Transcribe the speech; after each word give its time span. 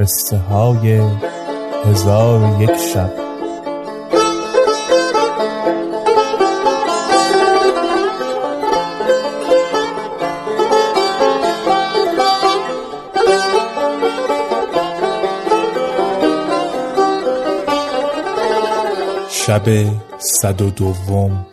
قصه 0.00 0.36
های 0.36 1.00
هزار 1.84 2.62
یک 2.62 2.70
شب. 2.70 3.12
شب 19.30 19.86
صد 20.18 20.62
و 20.62 20.70
دوم. 20.70 21.46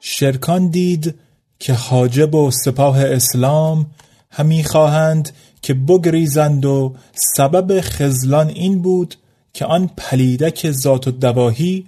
شرکان 0.00 0.68
دید 0.68 1.14
که 1.58 1.72
حاجب 1.72 2.34
و 2.34 2.50
سپاه 2.50 3.04
اسلام 3.04 3.86
همی 4.30 4.64
خواهند 4.64 5.30
که 5.62 5.74
بگریزند 5.74 6.64
و 6.64 6.94
سبب 7.36 7.80
خزلان 7.80 8.48
این 8.48 8.82
بود 8.82 9.14
که 9.52 9.64
آن 9.64 9.90
پلیدک 9.96 10.70
ذات 10.70 11.08
و 11.08 11.10
دواهی 11.10 11.86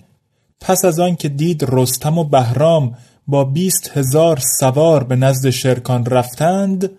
پس 0.61 0.84
از 0.84 1.01
آن 1.01 1.17
که 1.17 1.28
دید 1.28 1.65
رستم 1.69 2.19
و 2.19 2.25
بهرام 2.25 2.95
با 3.27 3.45
بیست 3.45 3.91
هزار 3.95 4.39
سوار 4.59 5.05
به 5.05 5.17
نزد 5.17 5.51
شرکان 5.51 6.06
رفتند 6.06 6.91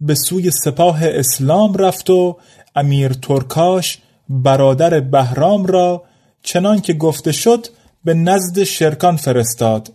به 0.00 0.14
سوی 0.14 0.50
سپاه 0.50 0.98
اسلام 1.02 1.74
رفت 1.74 2.10
و 2.10 2.36
امیر 2.76 3.12
ترکاش 3.12 3.98
برادر 4.28 5.00
بهرام 5.00 5.66
را 5.66 6.02
چنان 6.42 6.80
که 6.80 6.92
گفته 6.92 7.32
شد 7.32 7.66
به 8.04 8.14
نزد 8.14 8.62
شرکان 8.62 9.16
فرستاد. 9.16 9.92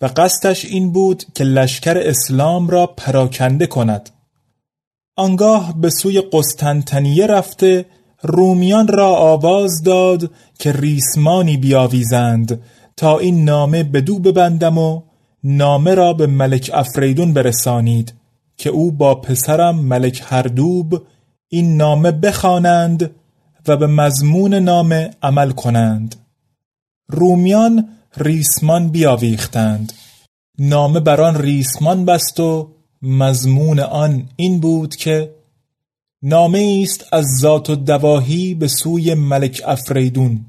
و 0.00 0.06
قصدش 0.16 0.64
این 0.64 0.92
بود 0.92 1.24
که 1.34 1.44
لشکر 1.44 1.98
اسلام 1.98 2.68
را 2.68 2.86
پراکنده 2.86 3.66
کند. 3.66 4.10
آنگاه 5.16 5.80
به 5.80 5.90
سوی 5.90 6.20
قسطنطنیه 6.20 7.26
رفته 7.26 7.86
رومیان 8.22 8.88
را 8.88 9.16
آواز 9.16 9.82
داد 9.84 10.30
که 10.58 10.72
ریسمانی 10.72 11.56
بیاویزند 11.56 12.62
تا 12.96 13.18
این 13.18 13.44
نامه 13.44 13.82
بدو 13.82 14.18
ببندم 14.18 14.78
و 14.78 15.02
نامه 15.44 15.94
را 15.94 16.12
به 16.12 16.26
ملک 16.26 16.70
افریدون 16.74 17.32
برسانید 17.32 18.14
که 18.56 18.70
او 18.70 18.92
با 18.92 19.14
پسرم 19.14 19.76
ملک 19.78 20.22
هردوب 20.26 21.02
این 21.48 21.76
نامه 21.76 22.12
بخوانند 22.12 23.10
و 23.68 23.76
به 23.76 23.86
مضمون 23.86 24.54
نامه 24.54 25.10
عمل 25.22 25.50
کنند. 25.50 26.16
رومیان 27.08 27.88
ریسمان 28.16 28.88
بیاویختند. 28.88 29.92
نامه 30.58 31.00
بر 31.00 31.20
آن 31.20 31.42
ریسمان 31.42 32.04
بست 32.04 32.40
و 32.40 32.70
مضمون 33.02 33.80
آن 33.80 34.28
این 34.36 34.60
بود 34.60 34.96
که 34.96 35.34
نامه 36.22 36.80
است 36.82 37.04
از 37.12 37.26
ذات 37.40 37.70
و 37.70 37.76
دواهی 37.76 38.54
به 38.54 38.68
سوی 38.68 39.14
ملک 39.14 39.62
افریدون. 39.66 40.46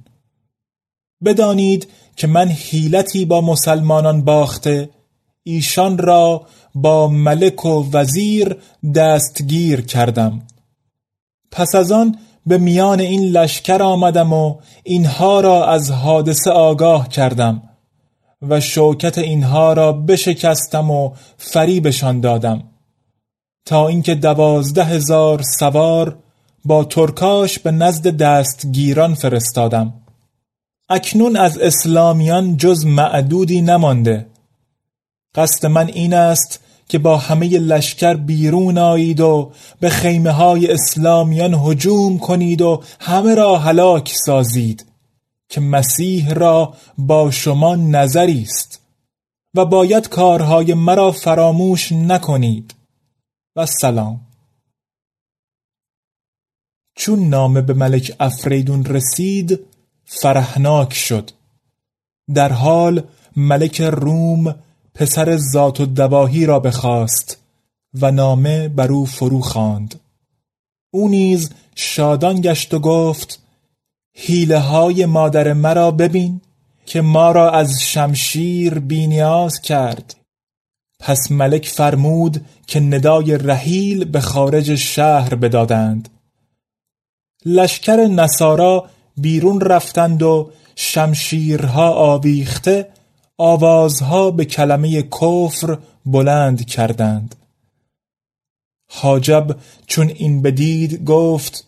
بدانید 1.26 1.88
که 2.16 2.28
من 2.28 2.48
حیلتی 2.48 3.26
با 3.26 3.42
مسلمانان 3.42 4.22
باخته 4.22 4.90
ایشان 5.44 5.98
را 5.98 6.48
با 6.76 7.08
ملک 7.08 7.66
و 7.66 7.90
وزیر 7.94 8.58
دستگیر 8.96 9.82
کردم. 9.82 10.42
پس 11.52 11.76
از 11.76 11.92
آن 11.92 12.18
به 12.46 12.58
میان 12.58 13.00
این 13.00 13.32
لشکر 13.32 13.84
آمدم 13.84 14.34
و 14.34 14.56
اینها 14.84 15.40
را 15.40 15.68
از 15.68 15.92
حادثه 15.92 16.52
آگاه 16.52 17.10
کردم 17.10 17.64
و 18.42 18.60
شوکت 18.60 19.18
اینها 19.18 19.74
را 19.74 19.94
بشکستم 19.94 20.92
و 20.92 21.12
فریبشان 21.38 22.20
دادم. 22.20 22.64
تا 23.66 23.88
اینکه 23.88 24.16
دوازده 24.16 24.84
هزار 24.84 25.42
سوار 25.42 26.18
با 26.66 26.84
ترکاش 26.84 27.60
به 27.60 27.72
نزد 27.72 28.18
دستگیران 28.18 29.14
فرستادم. 29.14 29.94
اکنون 30.90 31.36
از 31.36 31.58
اسلامیان 31.58 32.58
جز 32.58 32.86
معدودی 32.86 33.62
نمانده. 33.62 34.28
قصد 35.36 35.66
من 35.66 35.88
این 35.88 36.14
است 36.14 36.60
که 36.92 37.00
با 37.00 37.18
همه 37.18 37.48
لشکر 37.48 38.14
بیرون 38.14 38.78
آیید 38.78 39.20
و 39.20 39.52
به 39.80 39.90
خیمه 39.90 40.32
های 40.32 40.72
اسلامیان 40.72 41.54
هجوم 41.54 42.20
کنید 42.20 42.62
و 42.62 42.84
همه 43.00 43.36
را 43.36 43.58
هلاک 43.58 44.14
سازید 44.26 44.86
که 45.50 45.62
مسیح 45.62 46.34
را 46.34 46.74
با 46.98 47.32
شما 47.32 47.76
نظری 47.76 48.42
است 48.42 48.82
و 49.56 49.66
باید 49.66 50.10
کارهای 50.10 50.74
مرا 50.74 51.12
فراموش 51.12 51.92
نکنید. 51.92 52.76
و 53.56 53.66
سلام 53.66 54.22
چون 56.96 57.30
نامه 57.30 57.62
به 57.62 57.74
ملک 57.74 58.16
افریدون 58.20 58.86
رسید 58.86 59.60
فرحناک 60.06 60.94
شد. 60.94 61.32
در 62.34 62.52
حال 62.52 63.04
ملک 63.36 63.82
روم 63.82 64.56
پسر 64.94 65.38
ذات 65.38 65.80
و 65.80 65.86
دواهی 65.86 66.46
را 66.46 66.60
بخواست 66.60 67.38
و 67.94 68.12
نامه 68.12 68.68
بر 68.68 68.92
او 68.92 69.06
فرو 69.06 69.42
خواند. 69.42 70.00
او 70.94 71.10
نیز 71.10 71.50
شادان 71.76 72.42
گشت 72.42 72.74
و 72.74 72.80
گفت 72.80 73.40
حیله 74.14 74.60
های 74.60 75.06
مادر 75.06 75.54
مرا 75.54 75.92
ببین 75.92 76.42
که 76.86 77.02
ما 77.02 77.32
را 77.32 77.52
از 77.52 77.82
شمشیر 77.82 78.80
بینیاز 78.80 79.62
کرد. 79.62 80.16
پس 81.00 81.32
ملک 81.32 81.68
فرمود 81.68 82.46
که 82.68 82.80
ندای 82.80 83.38
رحیل 83.38 84.06
به 84.06 84.20
خارج 84.20 84.76
شهر 84.76 85.36
بدادند. 85.36 86.10
لشکر 87.46 87.96
نصارا 87.96 88.86
بیرون 89.18 89.62
رفتند 89.62 90.24
و 90.24 90.52
شمشیرها 90.76 91.92
آویخته 91.94 92.88
آوازها 93.42 94.32
به 94.32 94.46
کلمه 94.46 95.02
کفر 95.02 95.78
بلند 96.06 96.66
کردند. 96.66 97.36
حاجب 98.92 99.56
چون 99.88 100.10
این 100.10 100.42
بدید 100.42 101.06
گفت 101.06 101.68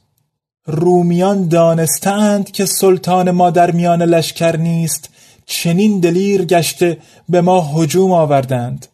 رومیان 0.65 1.47
دانستند 1.47 2.51
که 2.51 2.65
سلطان 2.65 3.31
ما 3.31 3.49
در 3.49 3.71
میان 3.71 4.01
لشکر 4.01 4.57
نیست 4.57 5.09
چنین 5.45 5.99
دلیر 5.99 6.45
گشته 6.45 6.97
به 7.29 7.41
ما 7.41 7.61
هجوم 7.61 8.11
آوردند. 8.11 8.87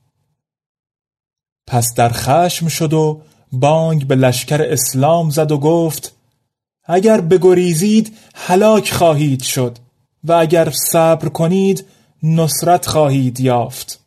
پس 1.67 1.93
در 1.95 2.09
خشم 2.09 2.67
شد 2.67 2.93
و 2.93 3.21
بانگ 3.51 4.07
به 4.07 4.15
لشکر 4.15 4.61
اسلام 4.61 5.29
زد 5.29 5.51
و 5.51 5.57
گفت 5.57 6.15
اگر 6.85 7.21
بگریزید 7.21 8.17
هلاک 8.35 8.91
خواهید 8.91 9.43
شد 9.43 9.77
و 10.23 10.33
اگر 10.33 10.69
صبر 10.91 11.29
کنید 11.29 11.85
نصرت 12.23 12.85
خواهید 12.85 13.39
یافت. 13.39 13.99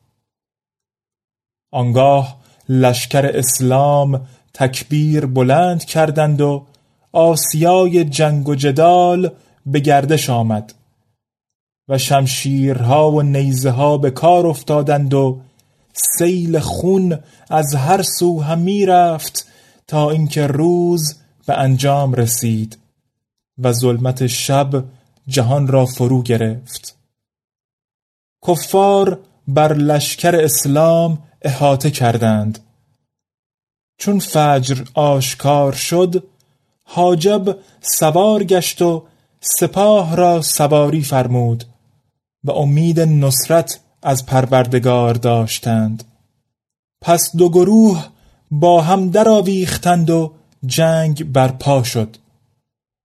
آنگاه 1.71 2.37
لشکر 2.69 3.27
اسلام 3.27 4.27
تکبیر 4.55 5.27
بلند 5.27 5.85
کردند 5.85 6.41
و 6.41 6.67
آسیای 7.13 8.05
جنگ 8.05 8.49
و 8.49 8.55
جدال 8.55 9.31
به 9.67 9.81
گردش 9.81 10.31
آمد 10.31 10.75
و 11.89 11.99
شمشیرها 11.99 13.11
و 13.11 13.23
نیزه 13.23 13.71
ها 13.71 13.99
به 13.99 14.11
کار 14.11 14.47
افتادند 14.47 15.15
و 15.15 15.41
سیل 15.93 16.59
خون 16.59 17.19
از 17.51 17.75
هر 17.75 18.03
سو 18.03 18.41
همی 18.41 18.87
رفت 18.87 19.47
تا 19.87 20.11
اینکه 20.11 20.47
روز 20.47 21.17
به 21.47 21.59
انجام 21.59 22.15
رسید 22.15 22.79
و 23.59 23.73
ظلمت 23.73 24.27
شب 24.27 24.85
جهان 25.29 25.67
را 25.67 25.87
فرو 25.87 26.23
گرفت. 26.23 27.02
کفار 28.47 29.19
بر 29.49 29.73
لشکر 29.73 30.37
اسلام 30.37 31.19
احاطه 31.43 31.91
کردند. 31.91 32.59
چون 33.99 34.19
فجر 34.19 34.85
آشکار 34.95 35.73
شد 35.73 36.25
حاجب 36.85 37.57
سوار 37.81 38.45
گشت 38.45 38.83
و 38.83 39.03
سپاه 39.41 40.17
را 40.17 40.43
سواری 40.43 41.03
فرمود 41.03 41.65
و 42.45 42.51
امید 42.51 43.01
نصرت 43.01 43.81
از 44.03 44.27
پروردگار 44.27 45.15
داشتند. 45.15 46.05
پس 47.03 47.37
دو 47.37 47.49
گروه 47.49 48.07
با 48.51 48.83
هم 48.83 49.11
درآویختند 49.11 50.11
و 50.11 50.33
جنگ 50.67 51.33
برپا 51.33 51.83
شد 51.83 52.17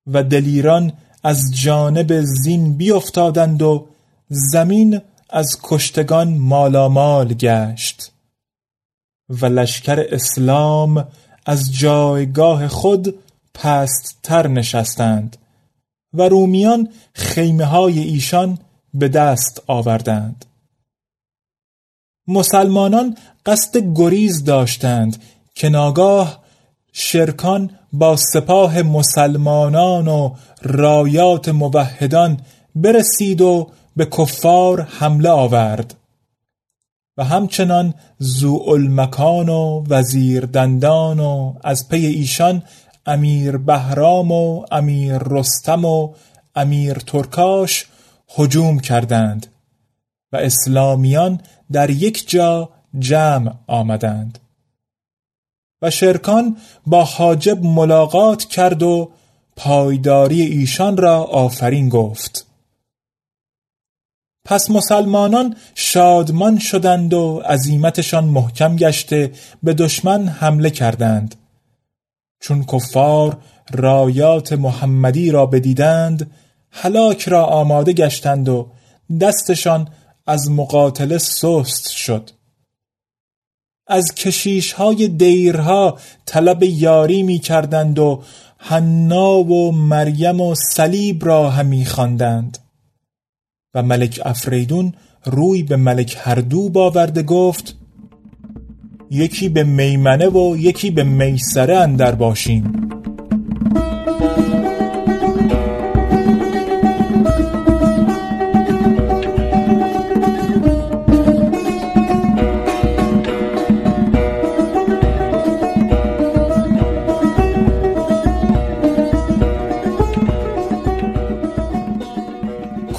و 0.08 0.24
دلیران 0.24 0.94
از 1.24 1.42
جانب 1.54 2.22
زین 2.22 2.78
بیافتادند 2.78 3.62
و 3.62 3.88
زمین 4.30 5.02
از 5.30 5.58
کشتگان 5.64 6.38
مالامال 6.38 7.34
گشت 7.34 8.12
و 9.30 9.46
لشکر 9.46 10.06
اسلام 10.10 11.08
از 11.46 11.74
جایگاه 11.76 12.68
خود 12.68 13.16
پست 13.54 14.20
تر 14.24 14.48
نشستند 14.48 15.38
و 16.14 16.30
رومیان 16.30 16.90
خیمه 17.14 17.66
های 17.66 18.00
ایشان 18.00 18.60
به 18.94 19.08
دست 19.08 19.64
آوردند. 19.68 20.46
مسلمانان 22.28 23.18
قصد 23.46 23.78
گریز 23.96 24.44
داشتند 24.44 25.24
که 25.56 25.70
ناگاه 25.70 26.44
شرکان 26.94 27.70
با 27.94 28.16
سپاه 28.16 28.82
مسلمانان 28.82 30.08
و 30.08 30.36
رایات 30.62 31.50
موحدان 31.50 32.40
برسید 32.76 33.42
و 33.42 33.72
به 33.98 34.06
کفار 34.06 34.82
حمله 34.82 35.30
آورد 35.30 35.96
و 37.18 37.24
همچنان 37.24 37.94
زوالمکان 38.18 39.50
و 39.50 39.84
وزیر 39.90 40.46
دندان 40.46 41.20
و 41.20 41.54
از 41.64 41.90
پی 41.90 42.06
ایشان 42.06 42.64
امیر 43.06 43.58
بهرام 43.58 44.32
و 44.32 44.66
امیر 44.72 45.18
رستم 45.18 45.86
و 45.86 46.14
امیر 46.56 46.94
ترکاش 46.94 47.86
هجوم 48.38 48.80
کردند 48.80 49.48
و 50.32 50.38
اسلامیان 50.38 51.42
در 51.72 51.90
یک 51.90 52.30
جا 52.30 52.70
جمع 53.00 53.54
آمدند 53.68 54.40
و 55.82 55.90
شرکان 55.90 56.58
با 56.86 57.04
حاجب 57.04 57.64
ملاقات 57.64 58.44
کرد 58.44 58.84
و 58.84 59.12
پایداری 59.56 60.42
ایشان 60.42 60.98
را 60.98 61.24
آفرین 61.24 61.90
گفت. 61.90 62.47
پس 64.48 64.72
مسلمانان 64.72 65.56
شادمان 65.76 66.60
شدند 66.60 67.14
و 67.14 67.42
عزیمتشان 67.46 68.26
محکم 68.26 68.76
گشته 68.76 69.32
به 69.64 69.74
دشمن 69.74 70.28
حمله 70.28 70.70
کردند. 70.70 71.36
چون 72.40 72.64
کفار 72.64 73.38
رایات 73.72 74.54
محمدی 74.54 75.32
را 75.32 75.46
بدیدند 75.46 76.32
هلاک 76.72 77.30
را 77.30 77.46
آماده 77.46 77.94
گشتند 77.94 78.50
و 78.50 78.68
دستشان 79.22 79.90
از 80.28 80.52
مقاتله 80.52 81.18
سست 81.18 81.90
شد. 81.90 82.30
از 83.88 84.16
کشیش 84.16 84.72
های 84.72 85.08
دیرها 85.08 85.98
طلب 86.26 86.64
یاری 86.64 87.24
می 87.24 87.40
کردند 87.40 88.00
و 88.00 88.24
حنا 88.58 89.34
و 89.38 89.72
مریم 89.72 90.42
و 90.42 90.56
صلیب 90.56 91.26
را 91.26 91.50
همی 91.50 91.86
خواندند. 91.86 92.67
و 93.74 93.84
ملک 93.84 94.20
افریدون 94.26 94.94
روی 95.26 95.64
به 95.64 95.76
ملک 95.76 96.18
هردو 96.20 96.70
باورده 96.70 97.24
گفت 97.24 97.78
یکی 99.12 99.50
به 99.50 99.64
میمنه 99.64 100.28
و 100.30 100.58
یکی 100.58 100.92
به 100.92 101.04
میسره 101.04 101.78
اندر 101.78 102.16
باشیم. 102.16 102.90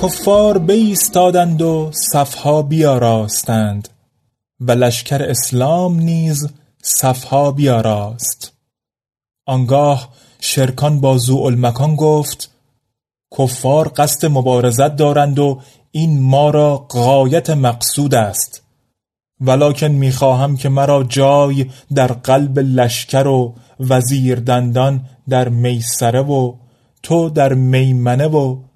کفار 0.09 0.59
بایستادند 0.59 1.63
و 1.63 1.91
صفها 2.13 2.63
بیاراستند 2.63 3.89
و 4.61 4.73
لشکر 4.73 5.23
اسلام 5.23 6.01
نیز 6.01 6.49
صفها 6.83 7.51
بیاراست. 7.51 8.53
آنگاه 9.47 10.09
شرکان 10.41 11.01
با 11.01 11.19
المکان 11.31 11.97
گفت 11.97 12.51
کفار 13.39 13.93
قصد 13.97 14.27
مبارزت 14.27 14.97
دارند 14.97 15.39
و 15.39 15.61
این 15.91 16.21
ما 16.21 16.51
را 16.51 16.77
غایت 16.77 17.51
مقصود 17.51 18.15
است. 18.15 18.63
ولکن 19.41 19.89
می‌خواهم 19.89 20.57
که 20.57 20.69
مرا 20.69 21.05
جای 21.05 21.67
در 21.95 22.13
قلب 22.13 22.59
لشکر 22.59 23.27
و 23.27 23.55
وزیر 23.81 24.41
دندان 24.41 25.01
در 25.29 25.49
میسره 25.49 26.23
و 26.23 26.55
تو 27.03 27.31
در 27.31 27.55
میمنه 27.55 28.27
و 28.27 28.68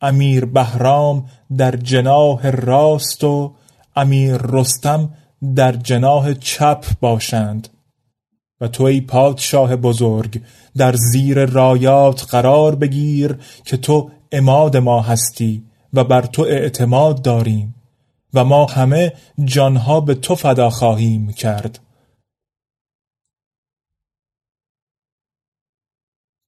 امیر 0.00 0.44
بهرام 0.44 1.26
در 1.56 1.76
جناه 1.76 2.50
راست 2.50 3.24
و 3.24 3.54
امیر 3.96 4.36
رستم 4.36 5.14
در 5.54 5.72
جناه 5.72 6.34
چپ 6.34 6.84
باشند. 7.00 7.68
و 8.60 8.68
تو 8.68 8.84
ای 8.84 9.00
پادشاه 9.00 9.76
بزرگ 9.76 10.42
در 10.76 10.94
زیر 10.96 11.44
رایات 11.44 12.26
قرار 12.30 12.74
بگیر 12.74 13.38
که 13.64 13.76
تو 13.76 14.10
اماد 14.32 14.76
ما 14.76 15.00
هستی 15.00 15.64
و 15.92 16.04
بر 16.04 16.22
تو 16.22 16.42
اعتماد 16.42 17.22
داریم 17.22 17.74
و 18.34 18.44
ما 18.44 18.66
همه 18.66 19.12
جانها 19.44 20.00
به 20.00 20.14
تو 20.14 20.34
فدا 20.34 20.70
خواهیم 20.70 21.32
کرد. 21.32 21.78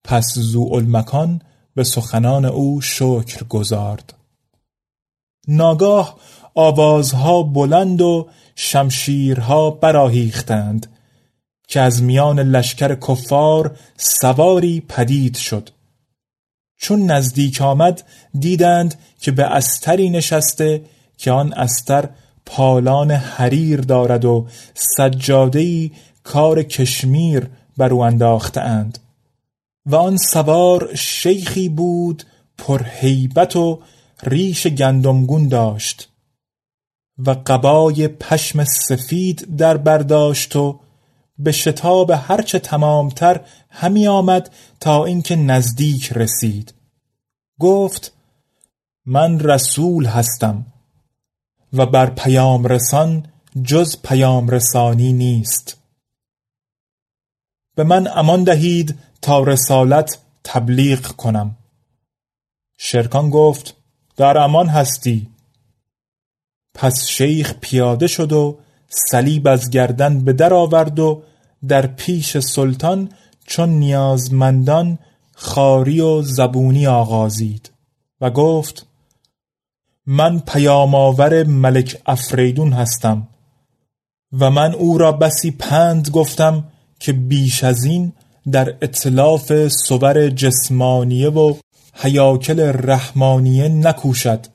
پس 0.04 0.36
المکان 0.72 1.42
به 1.74 1.84
سخنان 1.84 2.44
او 2.44 2.80
شکر 2.80 3.44
گذارد 3.44 4.14
ناگاه 5.48 6.18
آوازها 6.54 7.42
بلند 7.42 8.00
و 8.00 8.28
شمشیرها 8.54 9.70
براهیختند 9.70 10.86
که 11.68 11.80
از 11.80 12.02
میان 12.02 12.40
لشکر 12.40 12.94
کفار 12.94 13.76
سواری 13.96 14.82
پدید 14.88 15.36
شد. 15.36 15.70
چون 16.76 17.10
نزدیک 17.10 17.62
آمد 17.62 18.02
دیدند 18.38 18.94
که 19.20 19.30
به 19.30 19.44
استری 19.44 20.10
نشسته 20.10 20.82
که 21.16 21.30
آن 21.30 21.52
استر 21.52 22.08
پالان 22.46 23.10
حریر 23.10 23.80
دارد 23.80 24.24
و 24.24 24.46
سجادهی 24.74 25.92
کار 26.24 26.62
کشمیر 26.62 27.48
بر 27.76 27.92
او 27.92 28.02
انداختند 28.02 28.98
و 29.86 29.96
آن 29.96 30.16
سوار 30.16 30.94
شیخی 30.94 31.68
بود 31.68 32.22
پر 32.58 32.82
هیبت 32.84 33.56
و 33.56 33.82
ریش 34.22 34.66
گندمگون 34.66 35.48
داشت 35.48 36.08
و 37.18 37.30
قبای 37.30 38.08
پشم 38.08 38.64
سفید 38.64 39.56
در 39.56 39.76
برداشت 39.76 40.56
و 40.56 40.80
به 41.38 41.52
شتاب 41.52 42.10
هرچه 42.10 42.58
تمامتر 42.58 43.40
همی 43.70 44.08
آمد 44.08 44.54
تا 44.80 45.04
اینکه 45.04 45.36
نزدیک 45.36 46.12
رسید. 46.12 46.74
گفت 47.60 48.12
من 49.06 49.40
رسول 49.40 50.06
هستم 50.06 50.66
و 51.72 51.86
بر 51.86 52.10
پیام 52.10 52.64
رسان 52.64 53.26
جز 53.62 53.96
پیام 54.02 54.48
رسانی 54.48 55.12
نیست. 55.12 55.76
به 57.74 57.84
من 57.84 58.08
امان 58.14 58.44
دهید 58.44 58.98
تا 59.22 59.42
رسالت 59.42 60.18
تبلیغ 60.44 61.00
کنم. 61.06 61.56
شرکان 62.78 63.30
گفت 63.30 63.76
در 64.16 64.38
امان 64.38 64.68
هستی. 64.68 65.28
پس 66.74 67.06
شیخ 67.06 67.54
پیاده 67.60 68.06
شد 68.06 68.32
و 68.32 68.58
صلیب 68.88 69.48
از 69.48 69.70
گردن 69.70 70.24
به 70.24 70.32
در 70.32 70.54
آورد 70.54 70.98
و 70.98 71.22
در 71.68 71.86
پیش 71.86 72.38
سلطان 72.38 73.10
چون 73.46 73.68
نیازمندان 73.68 74.98
خاری 75.34 76.00
و 76.00 76.22
زبونی 76.22 76.86
آغازید 76.86 77.70
و 78.20 78.30
گفت 78.30 78.86
من 80.06 80.38
پیامآور 80.38 81.44
ملک 81.44 82.02
افریدون 82.06 82.72
هستم 82.72 83.28
و 84.38 84.50
من 84.50 84.74
او 84.74 84.98
را 84.98 85.12
بسی 85.12 85.50
پند 85.50 86.10
گفتم 86.10 86.64
که 87.00 87.12
بیش 87.12 87.64
از 87.64 87.84
این 87.84 88.12
در 88.50 88.74
اطلاف 88.82 89.68
صور 89.68 90.28
جسمانیه 90.28 91.28
و 91.28 91.54
حیاکل 91.94 92.60
رحمانیه 92.60 93.68
نکوشد 93.68 94.46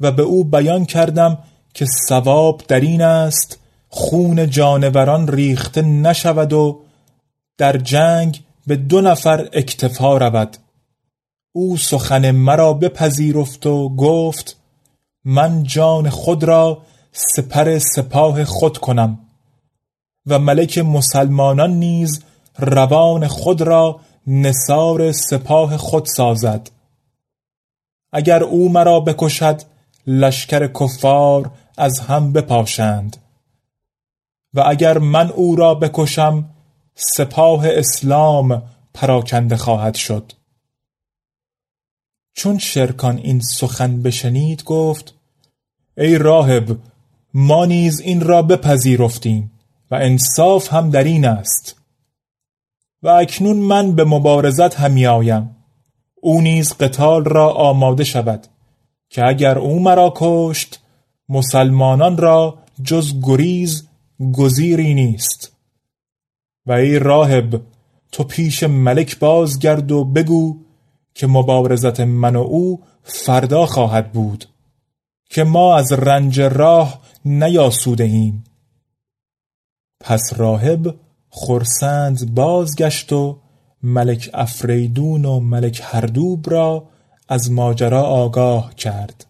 و 0.00 0.12
به 0.12 0.22
او 0.22 0.44
بیان 0.44 0.84
کردم 0.84 1.38
که 1.74 1.86
ثواب 2.08 2.62
در 2.68 2.80
این 2.80 3.02
است 3.02 3.58
خون 3.88 4.50
جانوران 4.50 5.28
ریخته 5.28 5.82
نشود 5.82 6.52
و 6.52 6.80
در 7.58 7.76
جنگ 7.76 8.42
به 8.66 8.76
دو 8.76 9.00
نفر 9.00 9.48
اکتفا 9.52 10.16
رود. 10.16 10.56
او 11.52 11.76
سخن 11.76 12.30
مرا 12.30 12.72
بپذیرفت 12.72 13.66
و 13.66 13.96
گفت 13.96 14.56
من 15.24 15.62
جان 15.62 16.10
خود 16.10 16.44
را 16.44 16.82
سپر 17.12 17.78
سپاه 17.78 18.44
خود 18.44 18.78
کنم 18.78 19.18
و 20.26 20.38
ملک 20.38 20.78
مسلمانان 20.78 21.70
نیز 21.70 22.22
روان 22.58 23.26
خود 23.26 23.62
را 23.62 24.00
نصار 24.26 25.12
سپاه 25.12 25.76
خود 25.76 26.06
سازد. 26.06 26.70
اگر 28.12 28.42
او 28.42 28.68
مرا 28.68 29.00
بکشد 29.00 29.62
لشکر 30.06 30.66
کفار 30.66 31.50
از 31.78 32.00
هم 32.00 32.32
بپاشند. 32.32 33.16
و 34.54 34.64
اگر 34.66 34.98
من 34.98 35.30
او 35.30 35.56
را 35.56 35.74
بکشم 35.74 36.50
سپاه 36.94 37.66
اسلام 37.68 38.62
پراکنده 38.94 39.56
خواهد 39.56 39.94
شد. 39.94 40.32
چون 42.34 42.58
شرکان 42.58 43.18
این 43.18 43.40
سخن 43.40 44.02
بشنید 44.02 44.64
گفت 44.64 45.14
ای 45.96 46.18
راهب 46.18 46.78
ما 47.34 47.64
نیز 47.64 48.00
این 48.00 48.20
را 48.20 48.42
بپذیرفتیم 48.42 49.50
و 49.90 49.94
انصاف 49.94 50.72
هم 50.72 50.90
در 50.90 51.04
این 51.04 51.24
است. 51.24 51.77
و 53.02 53.08
اکنون 53.08 53.56
من 53.56 53.92
به 53.92 54.04
مبارزت 54.04 54.80
همی 54.80 55.06
آیم. 55.06 55.56
او 56.14 56.40
نیز 56.40 56.74
قتال 56.74 57.24
را 57.24 57.52
آماده 57.52 58.04
شود 58.04 58.46
که 59.10 59.26
اگر 59.26 59.58
او 59.58 59.80
مرا 59.80 60.12
کشت 60.16 60.80
مسلمانان 61.28 62.16
را 62.16 62.58
جز 62.82 63.14
گریز 63.22 63.88
گزیری 64.32 64.94
نیست. 64.94 65.52
و 66.66 66.72
ای 66.72 66.98
راهب 66.98 67.62
تو 68.12 68.24
پیش 68.24 68.62
ملک 68.62 69.18
بازگرد 69.18 69.92
و 69.92 70.04
بگو 70.04 70.56
که 71.14 71.26
مبارزت 71.26 72.00
من 72.00 72.36
و 72.36 72.40
او 72.40 72.82
فردا 73.02 73.66
خواهد 73.66 74.12
بود 74.12 74.44
که 75.30 75.44
ما 75.44 75.76
از 75.76 75.92
رنج 75.92 76.40
راه 76.40 77.00
نیاسوده 77.24 78.04
ایم 78.04 78.44
پس 80.00 80.32
راهب 80.36 80.94
خرسند 81.38 82.34
بازگشت 82.34 83.12
و 83.12 83.38
ملک 83.82 84.30
افریدون 84.34 85.24
و 85.24 85.40
ملک 85.40 85.80
هردوب 85.84 86.50
را 86.50 86.88
از 87.28 87.50
ماجرا 87.50 88.02
آگاه 88.02 88.74
کرد. 88.74 89.26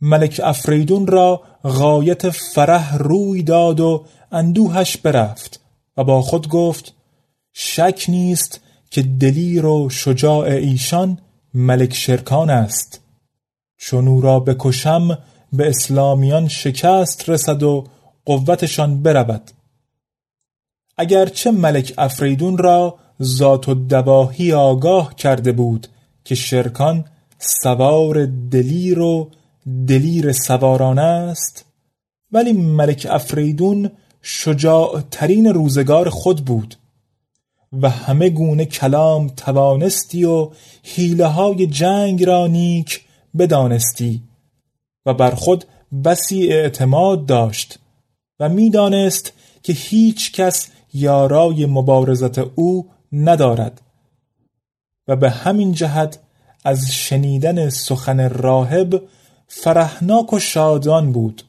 ملک 0.00 0.40
افریدون 0.44 1.06
را 1.06 1.42
غایت 1.64 2.30
فرح 2.30 2.96
روی 2.96 3.42
داد 3.42 3.80
و 3.80 4.04
اندوهش 4.32 4.96
برفت 4.96 5.60
و 5.96 6.04
با 6.04 6.22
خود 6.22 6.48
گفت 6.48 6.94
شک 7.52 8.04
نیست 8.08 8.60
که 8.90 9.02
دلیر 9.02 9.66
و 9.66 9.88
شجاع 9.90 10.46
ایشان 10.46 11.18
ملک 11.54 11.94
شرکان 11.94 12.50
است. 12.50 13.00
چون 13.76 14.08
او 14.08 14.20
را 14.20 14.40
بکشم 14.40 15.18
به 15.52 15.68
اسلامیان 15.68 16.48
شکست 16.48 17.28
رسد 17.28 17.62
و 17.62 17.84
قوتشان 18.24 19.02
برود. 19.02 19.50
اگرچه 20.96 21.50
ملک 21.50 21.94
افریدون 21.98 22.58
را 22.58 22.98
ذات 23.22 23.68
و 23.68 23.74
دواهی 23.74 24.52
آگاه 24.52 25.14
کرده 25.14 25.52
بود 25.52 25.86
که 26.24 26.34
شرکان 26.34 27.04
سوار 27.38 28.26
دلیر 28.26 28.98
و 28.98 29.30
دلیر 29.88 30.32
سواران 30.32 30.98
است 30.98 31.64
ولی 32.32 32.52
ملک 32.52 33.06
افریدون 33.10 33.90
شجاع 34.22 35.02
ترین 35.10 35.46
روزگار 35.46 36.08
خود 36.08 36.44
بود 36.44 36.74
و 37.72 37.90
همه 37.90 38.30
گونه 38.30 38.64
کلام 38.64 39.28
توانستی 39.28 40.24
و 40.24 40.50
حیله 40.82 41.26
های 41.26 41.66
جنگ 41.66 42.24
را 42.24 42.46
نیک 42.46 43.00
بدانستی 43.38 44.22
و 45.06 45.14
بر 45.14 45.30
خود 45.30 45.64
بسی 46.04 46.48
اعتماد 46.48 47.26
داشت 47.26 47.78
و 48.40 48.48
می‌دانست 48.48 49.32
که 49.62 49.72
هیچ 49.72 50.32
کس 50.32 50.68
یارای 50.94 51.66
مبارزت 51.66 52.38
او 52.38 52.90
ندارد 53.12 53.80
و 55.08 55.16
به 55.16 55.30
همین 55.30 55.72
جهت 55.72 56.18
از 56.64 56.90
شنیدن 56.90 57.68
سخن 57.68 58.28
راهب 58.28 59.02
فرحناک 59.48 60.32
و 60.32 60.38
شادان 60.38 61.12
بود 61.12 61.42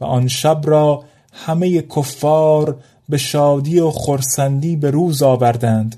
و 0.00 0.04
آن 0.04 0.28
شب 0.28 0.60
را 0.64 1.04
همه 1.32 1.82
کفار 1.82 2.82
به 3.08 3.16
شادی 3.16 3.80
و 3.80 3.90
خرسندی 3.90 4.76
به 4.76 4.90
روز 4.90 5.22
آوردند 5.22 5.96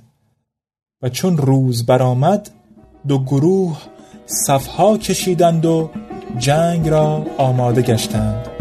و 1.03 1.09
چون 1.09 1.37
روز 1.37 1.87
برآمد 1.87 2.51
دو 3.09 3.19
گروه 3.25 3.79
صفها 4.27 4.99
کشیدند 4.99 5.67
و 5.67 5.91
جنگ 6.39 6.89
را 6.89 7.27
آماده 7.39 7.83
گشتند. 7.83 8.58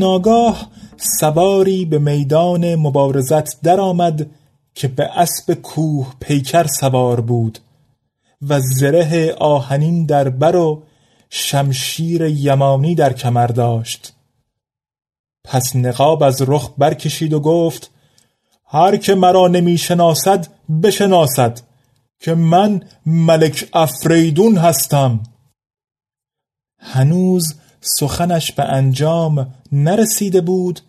ناگاه 0.00 0.70
سواری 0.96 1.84
به 1.84 1.98
میدان 1.98 2.74
مبارزت 2.74 3.62
درآمد 3.62 4.26
که 4.74 4.88
به 4.88 5.04
اسب 5.04 5.54
کوه 5.54 6.14
پیکر 6.20 6.66
سوار 6.66 7.20
بود 7.20 7.58
و 8.48 8.60
زره 8.60 9.34
آهنین 9.40 10.06
در 10.06 10.28
بر 10.28 10.56
و 10.56 10.82
شمشیر 11.30 12.22
یمانی 12.22 12.94
در 12.94 13.12
کمر 13.12 13.46
داشت. 13.46 14.12
پس 15.44 15.76
نقاب 15.76 16.22
از 16.22 16.42
رخ 16.46 16.70
برکشید 16.78 17.32
و 17.32 17.40
گفت 17.40 17.90
هر 18.66 18.96
که 18.96 19.14
مرا 19.14 19.48
نمی‌شناسد 19.48 20.46
بشناسد 20.82 21.60
که 22.20 22.34
من 22.34 22.82
ملک 23.06 23.68
افریدون 23.72 24.56
هستم. 24.56 25.20
هنوز 26.78 27.54
سخنش 27.80 28.52
به 28.52 28.64
انجام 28.64 29.54
نرسیده 29.72 30.40
بود 30.40 30.80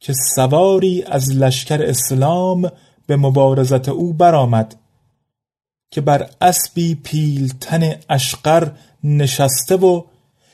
که 0.00 0.12
سواری 0.34 1.02
از 1.02 1.30
لشکر 1.30 1.82
اسلام 1.82 2.70
به 3.06 3.16
مبارزت 3.16 3.88
او 3.88 4.12
برآمد 4.12 4.76
که 5.90 6.00
بر 6.00 6.30
اسبی 6.40 6.94
پیلتن 6.94 7.94
اشقر 8.08 8.70
نشسته 9.04 9.76
و 9.76 10.02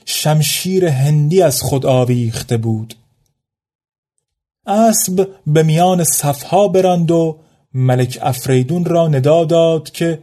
شمشیر 0.04 0.86
هندی 0.86 1.42
از 1.42 1.62
خود 1.62 1.86
آویخته 1.86 2.56
بود. 2.56 2.94
اسب 4.66 5.28
به 5.46 5.62
میان 5.62 6.04
صفها 6.04 6.68
براند 6.68 7.10
و 7.10 7.38
ملک 7.74 8.18
افریدون 8.22 8.84
را 8.84 9.08
ندا 9.08 9.44
داد 9.44 9.90
که 9.90 10.18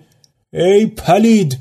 ای 0.53 0.85
پلید 0.85 1.59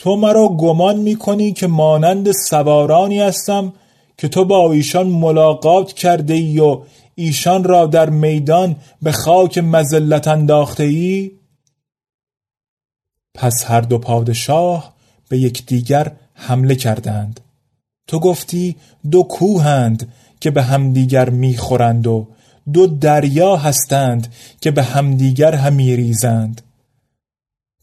تو 0.00 0.16
مرا 0.16 0.48
گمان 0.48 0.96
می‌کنی 0.96 1.52
که 1.52 1.66
مانند 1.66 2.32
سوارانی 2.32 3.20
هستم 3.20 3.72
که 4.18 4.28
تو 4.28 4.44
با 4.44 4.72
ایشان 4.72 5.06
ملاقات 5.06 5.92
کرده 5.92 6.34
ای 6.34 6.58
و 6.58 6.80
ایشان 7.14 7.64
را 7.64 7.86
در 7.86 8.10
میدان 8.10 8.76
به 9.02 9.12
خاک 9.12 9.58
مزلت 9.58 10.28
انداخته 10.28 10.82
ای؟ 10.82 11.30
پس 13.34 13.64
هر 13.66 13.80
دو 13.80 13.98
پادشاه 13.98 14.94
به 15.28 15.38
یکدیگر 15.38 16.12
حمله 16.34 16.74
کردند 16.74 17.40
تو 18.06 18.20
گفتی 18.20 18.76
دو 19.10 19.22
کوهند 19.22 20.12
که 20.40 20.50
به 20.50 20.62
همدیگر 20.62 21.30
می‌خورند 21.30 22.06
و 22.06 22.26
دو 22.72 22.86
دریا 22.86 23.56
هستند 23.56 24.34
که 24.60 24.70
به 24.70 24.82
همدیگر 24.82 25.54
همی 25.54 25.96
ریزند 25.96 26.62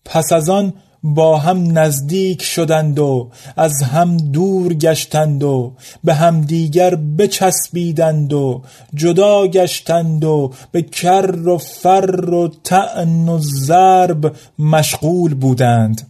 پس 0.06 0.32
از 0.32 0.50
آن 0.50 0.74
با 1.04 1.38
هم 1.38 1.78
نزدیک 1.78 2.42
شدند 2.42 3.00
و 3.00 3.32
از 3.56 3.84
هم 3.84 4.18
دور 4.18 4.74
گشتند 4.74 5.44
و 5.44 5.74
به 6.04 6.14
همدیگر 6.14 6.96
بچسبیدند 6.96 8.34
و 8.34 8.64
جدا 8.94 9.48
گشتند 9.48 10.24
و 10.24 10.54
به 10.72 10.82
کر 10.82 11.48
و 11.48 11.58
فر 11.58 12.30
و 12.30 12.48
تعن 12.64 13.30
و 13.30 13.40
ضرب 13.40 14.36
مشغول 14.60 15.34
بودند 15.34 16.08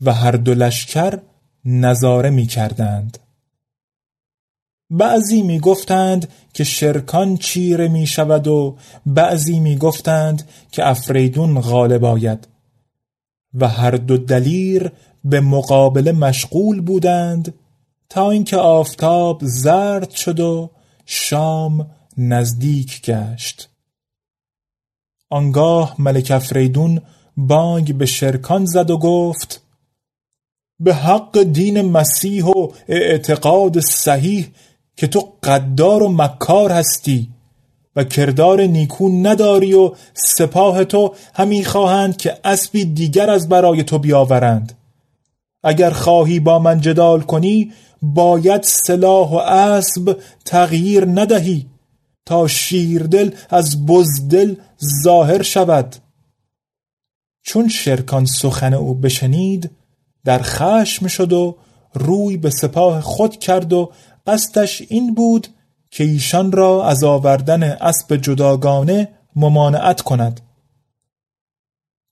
و 0.00 0.12
هر 0.12 0.32
دو 0.32 0.54
لشکر 0.54 1.18
نظاره 1.64 2.30
می 2.30 2.46
کردند 2.46 3.18
بعضی 4.90 5.42
می 5.42 5.60
گفتند 5.60 6.28
که 6.52 6.64
شرکان 6.64 7.36
چیره 7.36 7.88
می 7.88 8.06
شود 8.06 8.48
و 8.48 8.76
بعضی 9.06 9.60
می 9.60 9.76
گفتند 9.76 10.48
که 10.72 10.88
افریدون 10.88 11.60
غالب 11.60 12.04
آید. 12.04 12.51
و 13.54 13.68
هر 13.68 13.90
دو 13.90 14.16
دلیر 14.16 14.92
به 15.24 15.40
مقابله 15.40 16.12
مشغول 16.12 16.80
بودند 16.80 17.54
تا 18.08 18.30
اینکه 18.30 18.56
آفتاب 18.56 19.40
زرد 19.44 20.10
شد 20.10 20.40
و 20.40 20.70
شام 21.06 21.90
نزدیک 22.16 23.02
گشت. 23.02 23.68
آنگاه 25.30 25.94
ملک 25.98 26.30
افریدون 26.30 27.00
بانگ 27.36 27.98
به 27.98 28.06
شرکان 28.06 28.64
زد 28.64 28.90
و 28.90 28.98
گفت 28.98 29.62
به 30.80 30.94
حق 30.94 31.42
دین 31.42 31.80
مسیح 31.80 32.44
و 32.44 32.68
اعتقاد 32.88 33.80
صحیح 33.80 34.48
که 34.96 35.06
تو 35.06 35.32
قدار 35.42 36.02
و 36.02 36.08
مکار 36.08 36.72
هستی. 36.72 37.28
و 37.96 38.04
کردار 38.04 38.62
نیکو 38.62 39.08
نداری 39.08 39.74
و 39.74 39.92
سپاه 40.14 40.84
تو 40.84 41.14
همی 41.34 41.64
خواهند 41.64 42.16
که 42.16 42.38
اسبی 42.44 42.84
دیگر 42.84 43.30
از 43.30 43.48
برای 43.48 43.82
تو 43.82 43.98
بیاورند. 43.98 44.78
اگر 45.62 45.90
خواهی 45.90 46.40
با 46.40 46.58
من 46.58 46.80
جدال 46.80 47.20
کنی 47.20 47.72
باید 48.02 48.62
سلاح 48.62 49.30
و 49.30 49.36
اسب 49.36 50.16
تغییر 50.44 51.04
ندهی 51.04 51.66
تا 52.26 52.48
شیردل 52.48 53.30
از 53.50 53.86
بزدل 53.86 54.54
ظاهر 55.04 55.42
شود. 55.42 55.96
چون 57.42 57.68
شرکان 57.68 58.26
سخن 58.26 58.74
او 58.74 58.94
بشنید 58.94 59.70
در 60.24 60.40
خشم 60.42 61.06
شد 61.06 61.32
و 61.32 61.56
روی 61.94 62.36
به 62.36 62.50
سپاه 62.50 63.00
خود 63.00 63.36
کرد 63.36 63.72
و 63.72 63.92
قصدش 64.26 64.82
این 64.88 65.14
بود 65.14 65.48
که 65.92 66.04
ایشان 66.04 66.52
را 66.52 66.86
از 66.86 67.04
آوردن 67.04 67.62
اسب 67.62 68.16
جداگانه 68.16 69.08
ممانعت 69.36 70.00
کند. 70.00 70.40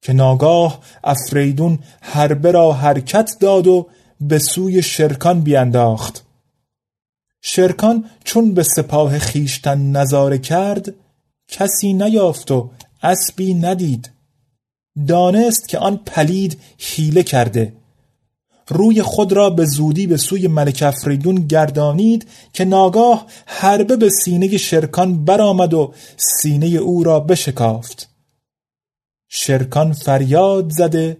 که 0.03 0.13
ناگاه 0.13 0.81
افریدون 1.05 1.79
حربه 2.01 2.51
را 2.51 2.73
حرکت 2.73 3.37
داد 3.41 3.67
و 3.67 3.87
به 4.21 4.39
سوی 4.39 4.83
شرکان 4.83 5.41
بیانداخت 5.41 6.27
شرکان 7.43 8.05
چون 8.25 8.55
به 8.55 8.63
سپاه 8.63 9.19
خیشتن 9.19 9.93
نظاره 9.93 10.39
کرد 10.39 10.95
کسی 11.49 11.93
نیافت 11.93 12.51
و 12.51 12.71
اسبی 13.03 13.55
ندید. 13.55 14.11
دانست 15.07 15.69
که 15.69 15.79
آن 15.79 15.97
پلید 15.97 16.61
حیله 16.79 17.23
کرده. 17.23 17.80
روی 18.71 19.03
خود 19.03 19.33
را 19.33 19.51
به 19.51 19.65
زودی 19.65 20.07
به 20.07 20.17
سوی 20.17 20.49
ملک 20.49 20.83
افریدون 20.87 21.35
گردانید 21.35 22.29
که 22.53 22.65
ناگاه 22.65 23.27
حربه 23.47 23.97
به 23.97 24.11
سینه 24.11 24.57
شرکان 24.57 25.25
برآمد 25.25 25.75
و 25.75 25.95
سینه 26.17 26.67
او 26.67 27.05
را 27.05 27.21
بشکافت. 27.21 28.09
شرکان 29.29 29.93
فریاد 29.93 30.71
زده 30.71 31.17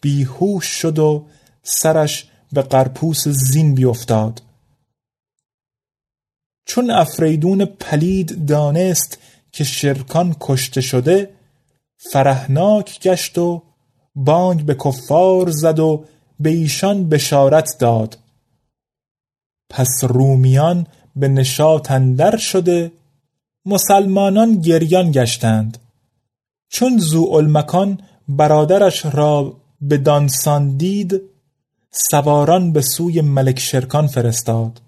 بیهوش 0.00 0.66
شد 0.66 0.98
و 0.98 1.26
سرش 1.62 2.26
به 2.52 2.62
قرپوس 2.62 3.28
زین 3.28 3.74
بیفتاد 3.74 4.42
چون 6.64 6.90
افریدون 6.90 7.64
پلید 7.64 8.46
دانست 8.46 9.18
که 9.52 9.64
شرکان 9.64 10.36
کشته 10.40 10.80
شده 10.80 11.30
فرهناک 11.96 13.00
گشت 13.00 13.38
و 13.38 13.62
بانگ 14.14 14.66
به 14.66 14.74
کفار 14.74 15.50
زد 15.50 15.78
و 15.78 16.04
به 16.40 16.50
ایشان 16.50 17.08
بشارت 17.08 17.76
داد. 17.78 18.18
پس 19.70 19.88
رومیان 20.02 20.86
به 21.16 21.28
نشاط 21.28 21.90
اندر 21.90 22.36
شده 22.36 22.92
مسلمانان 23.66 24.60
گریان 24.60 25.10
گشتند. 25.10 25.78
چون 26.68 26.98
زوالمکان 26.98 27.98
برادرش 28.28 29.06
را 29.06 29.56
به 29.80 29.96
دانسان 29.96 30.76
دید 30.76 31.20
سواران 31.90 32.72
به 32.72 32.82
سوی 32.82 33.20
ملک 33.20 33.58
شرکان 33.58 34.06
فرستاد. 34.06 34.80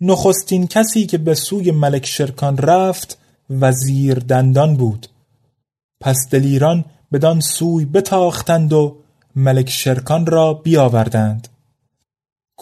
نخستین 0.00 0.66
کسی 0.66 1.06
که 1.06 1.18
به 1.18 1.34
سوی 1.34 1.70
ملک 1.70 2.06
شرکان 2.06 2.58
رفت 2.58 3.18
وزیر 3.50 4.18
دندان 4.18 4.76
بود. 4.76 5.06
پس 6.00 6.16
دلیران 6.30 6.84
بدان 7.12 7.40
سوی 7.40 7.84
بتاختند 7.84 8.72
و 8.72 8.96
ملک 9.38 9.70
شرکان 9.70 10.26
را 10.26 10.54
بیاوردند. 10.54 11.48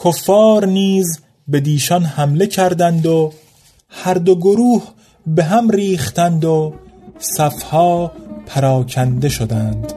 کفار 0.03 0.65
نیز 0.65 1.19
به 1.47 1.59
دیشان 1.59 2.03
حمله 2.03 2.47
کردند 2.47 3.05
و 3.05 3.33
هر 3.89 4.13
دو 4.13 4.35
گروه 4.35 4.83
به 5.27 5.43
هم 5.43 5.69
ریختند 5.69 6.45
و 6.45 6.73
صفها 7.19 8.11
پراکنده 8.45 9.29
شدند. 9.29 9.93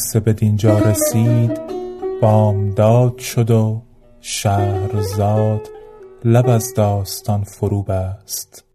قصه 0.00 0.20
به 0.20 0.32
دینجا 0.32 0.78
رسید 0.78 1.60
بامداد 2.20 3.18
شد 3.18 3.50
و 3.50 3.82
شهرزاد 4.20 5.68
لب 6.24 6.48
از 6.48 6.74
داستان 6.74 7.44
فرو 7.44 7.82
بست 7.82 8.66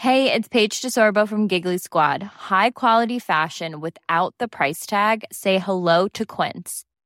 Hey, 0.00 0.32
it's 0.32 0.46
Paige 0.46 0.80
DeSorbo 0.80 1.26
from 1.26 1.48
Giggly 1.48 1.76
Squad. 1.76 2.22
High 2.22 2.70
quality 2.70 3.18
fashion 3.18 3.80
without 3.80 4.32
the 4.38 4.46
price 4.46 4.86
tag. 4.86 5.24
Say 5.32 5.58
hello 5.58 6.06
to 6.08 6.24
Quince. 6.24 6.84